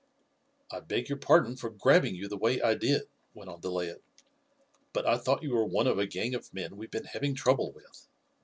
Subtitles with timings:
[0.71, 3.03] "I beg your pardon for grabbing you the way I did,"
[3.35, 3.97] went on the lad,
[4.93, 7.71] "but I thought you were one of a gang of men we've been having trouble
[7.71, 8.07] with."